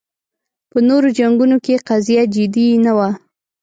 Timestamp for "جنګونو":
1.19-1.57